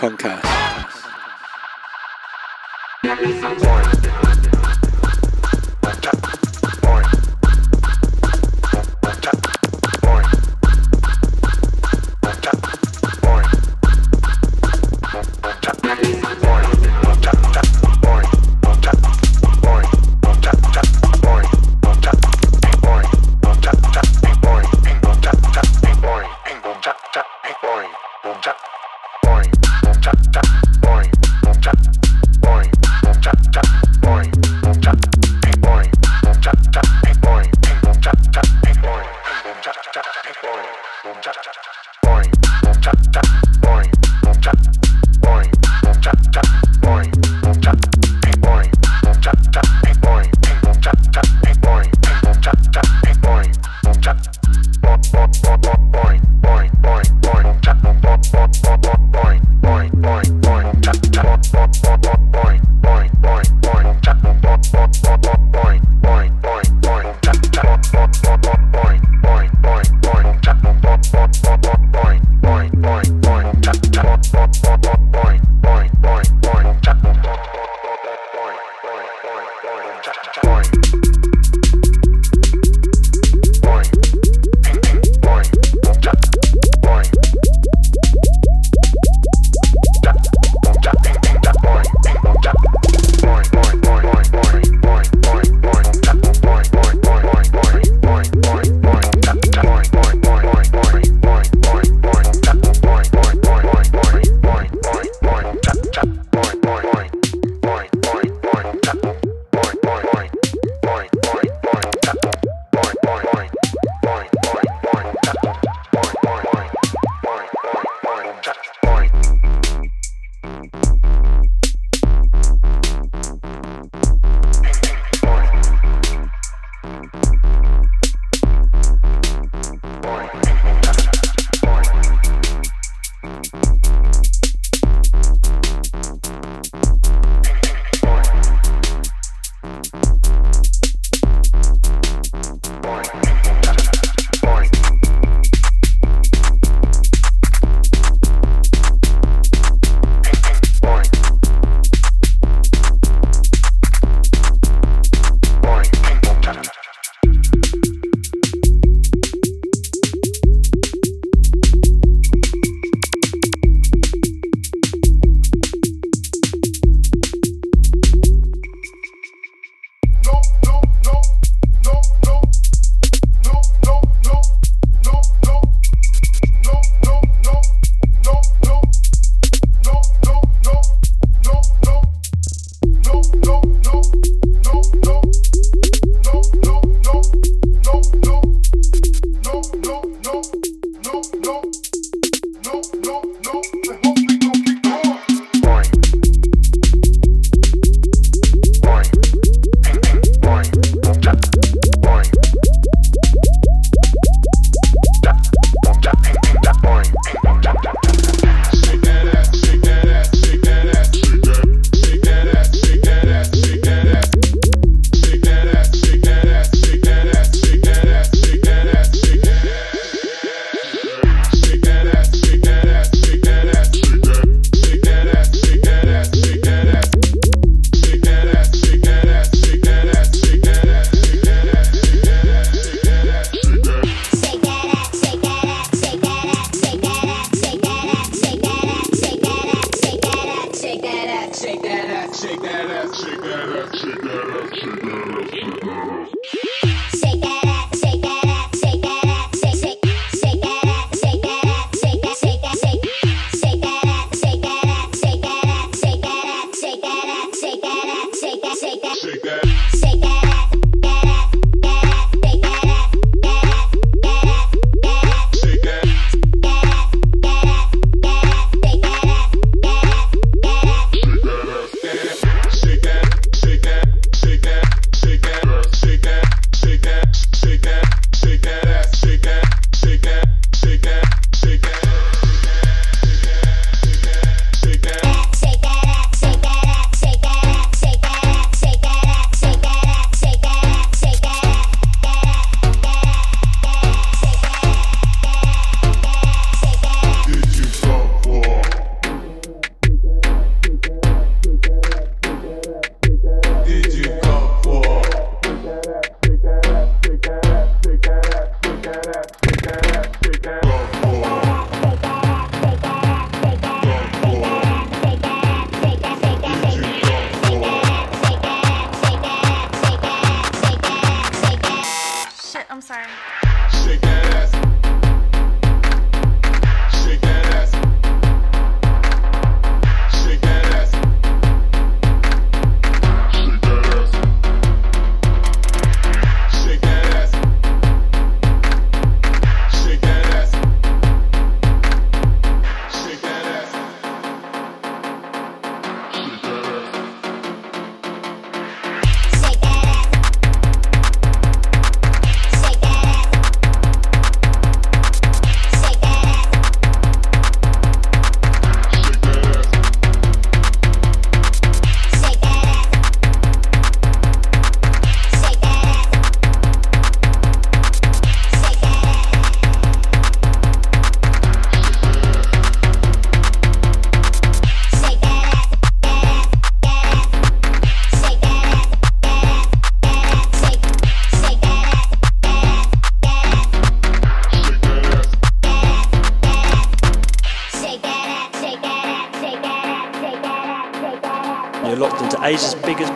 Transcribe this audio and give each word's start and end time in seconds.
Concast. 0.00 0.46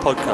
Podcast, 0.04 0.33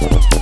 Thank 0.00 0.37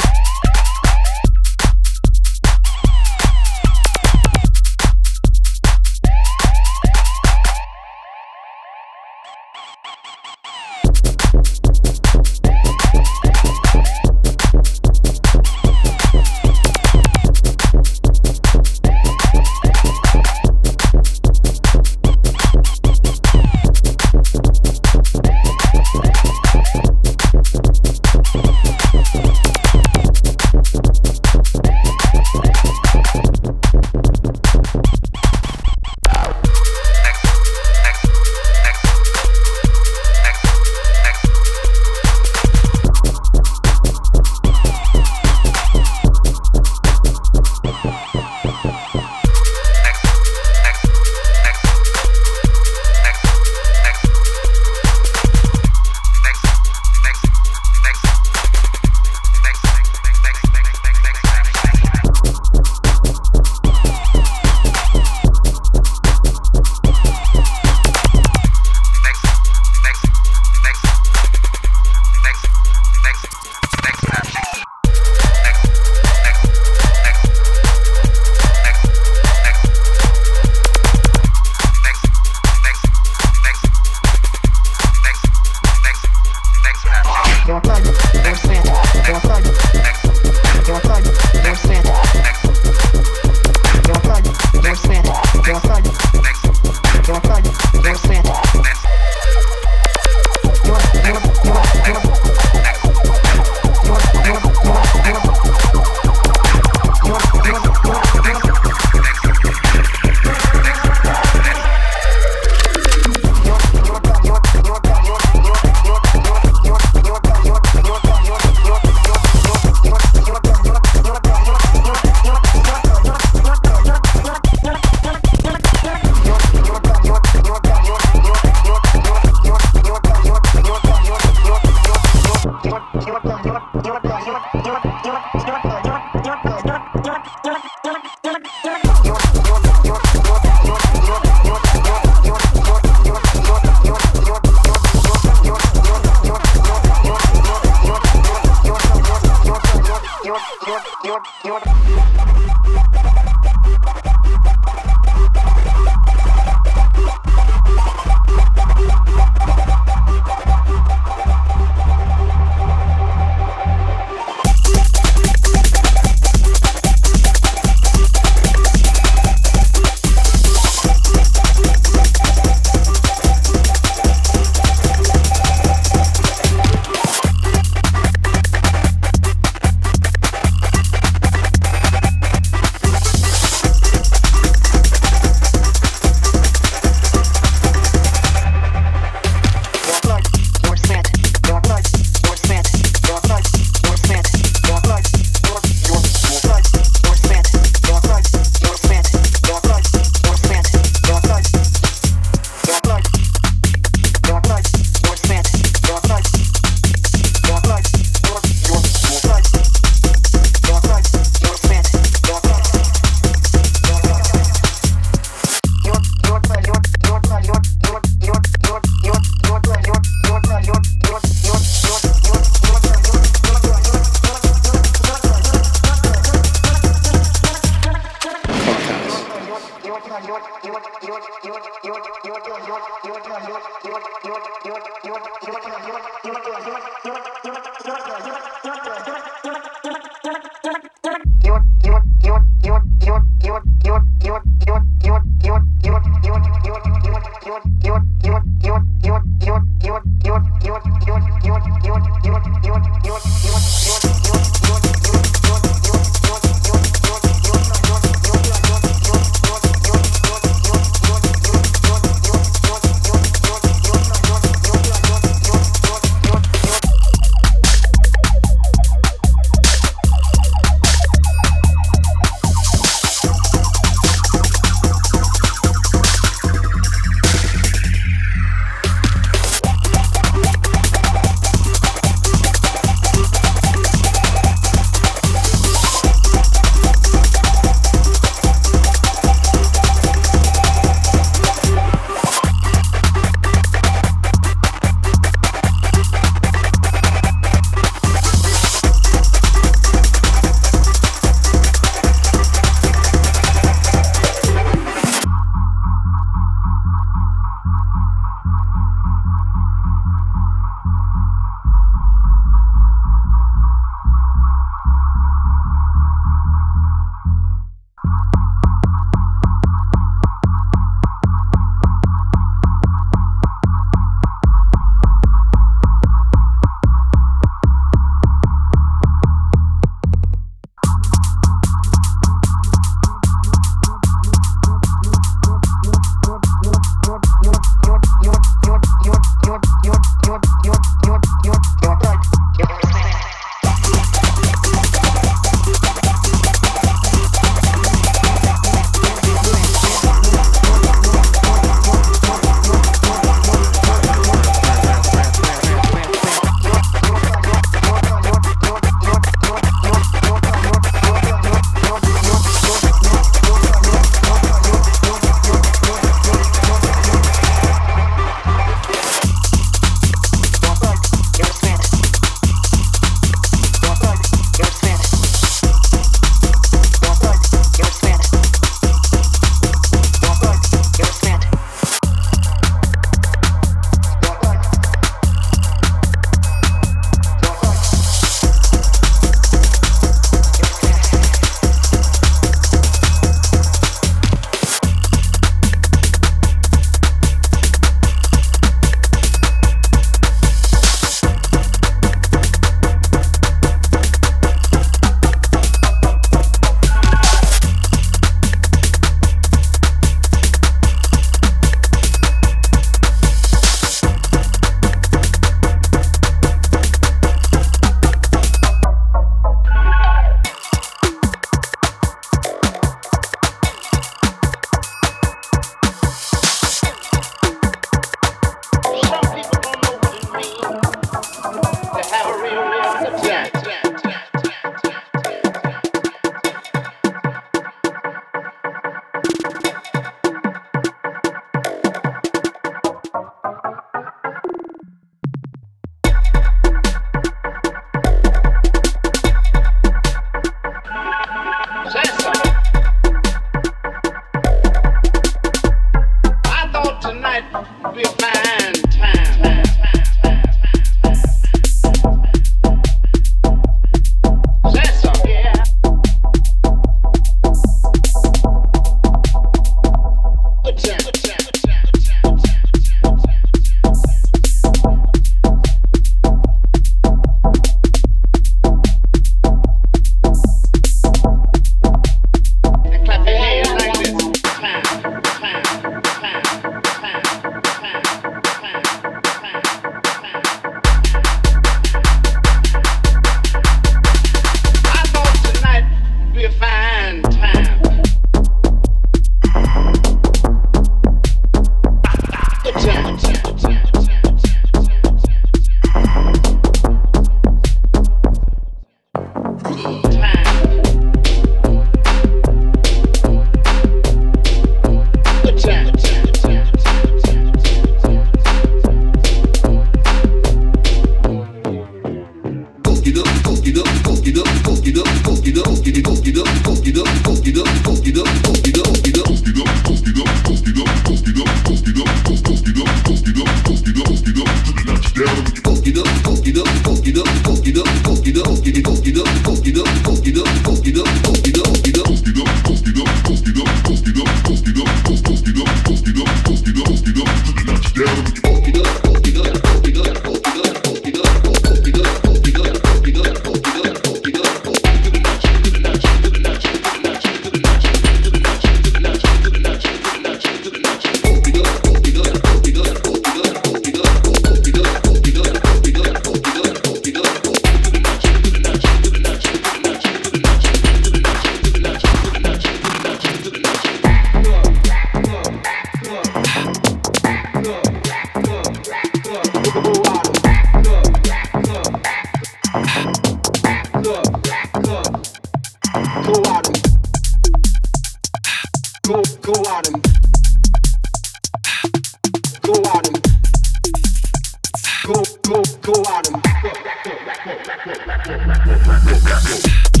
Go 598.63 600.00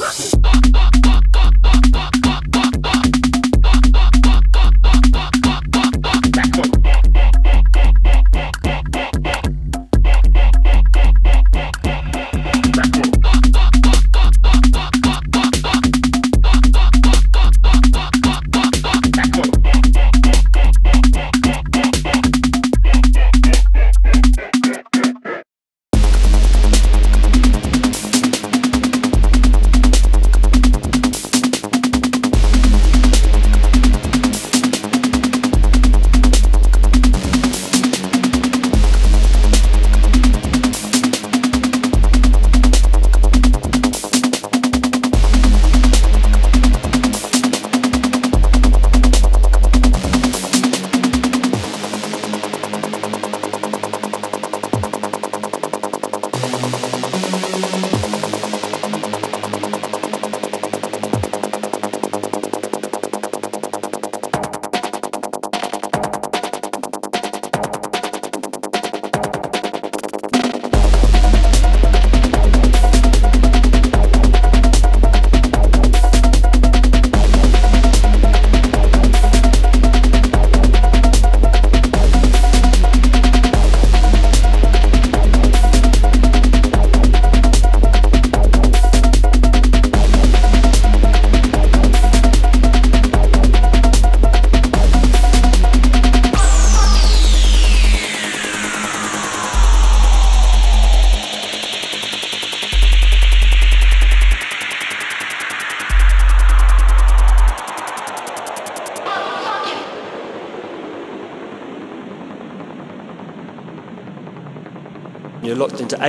Fuck, 0.00 0.14
fuck, 0.42 0.64
fuck. 0.72 0.99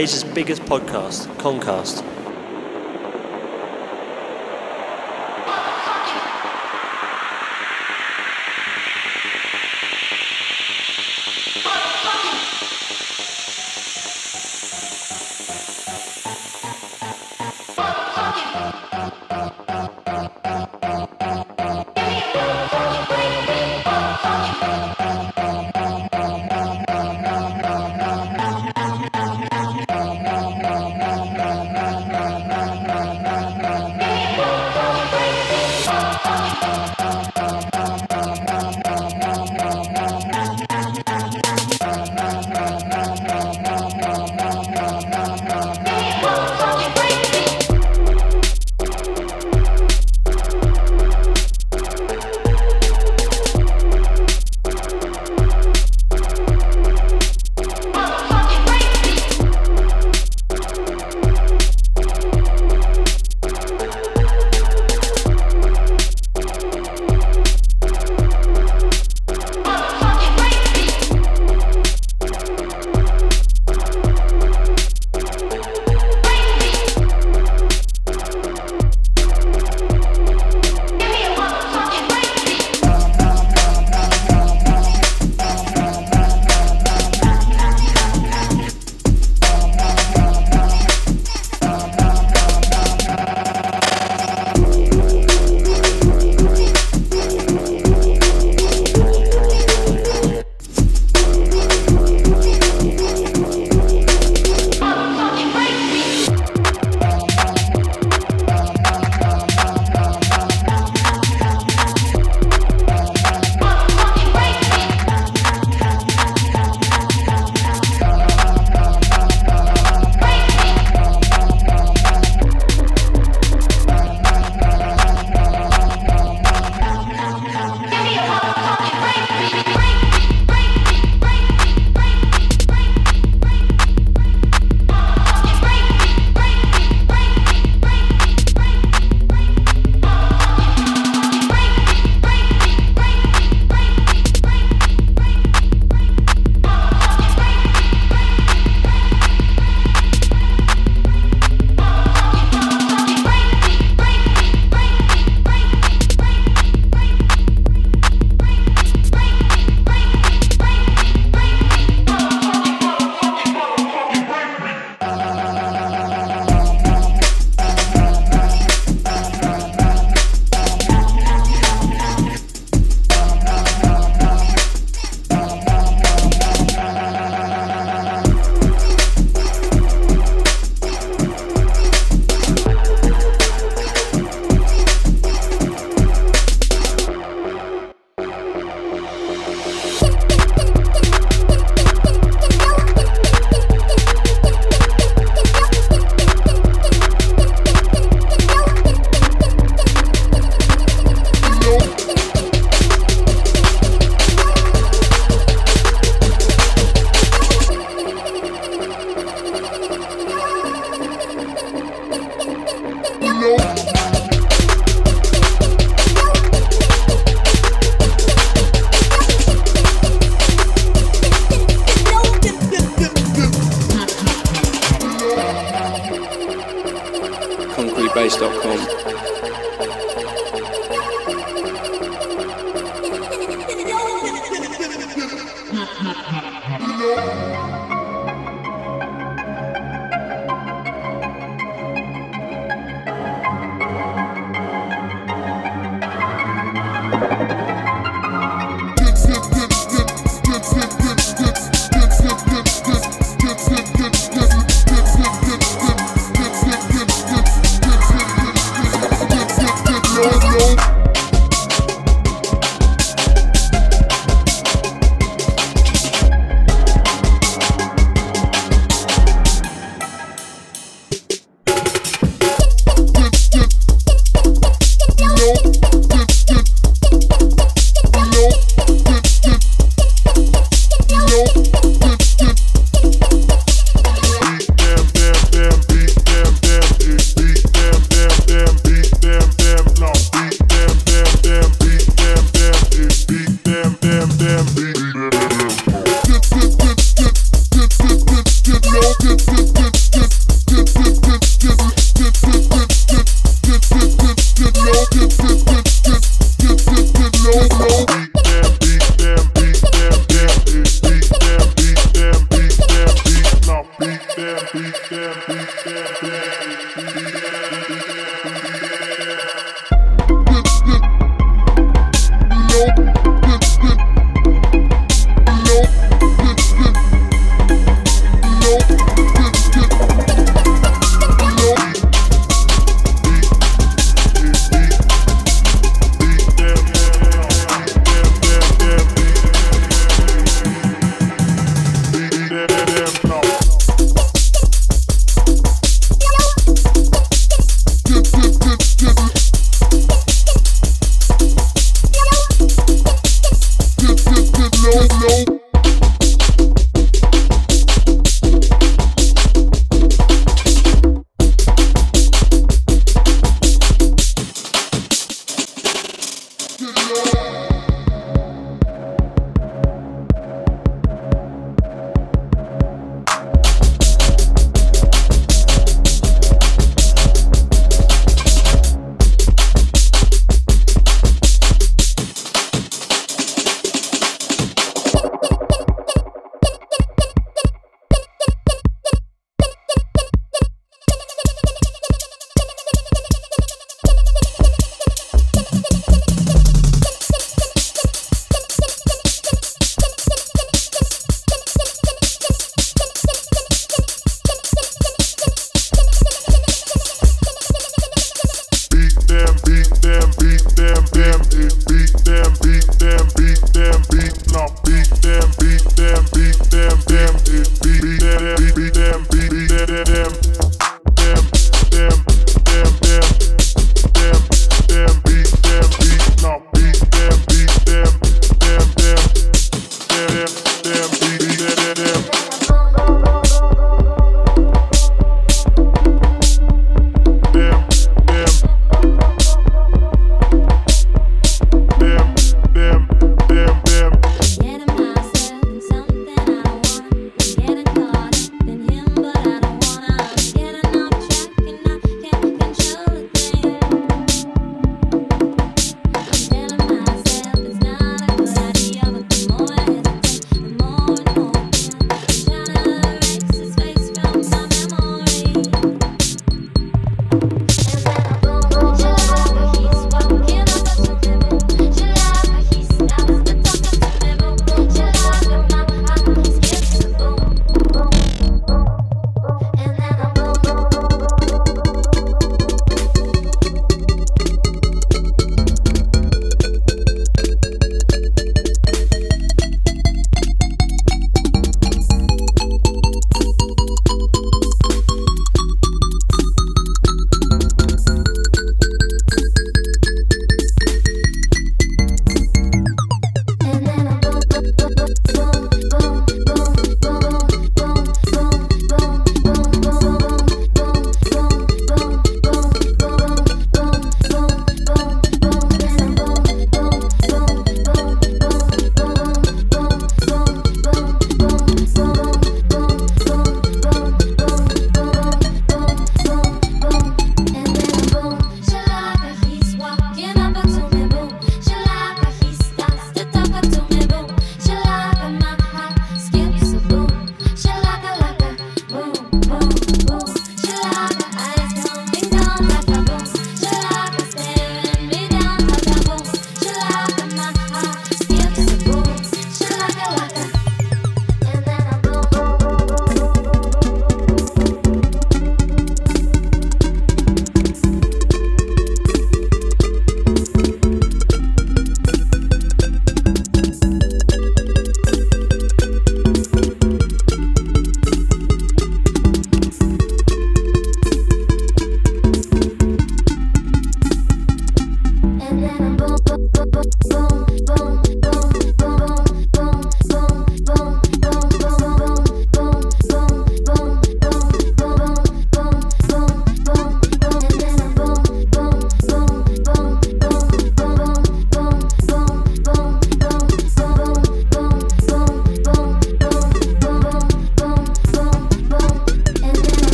Asia's 0.00 0.24
biggest 0.24 0.62
podcast, 0.62 1.28
Concast. 1.38 2.09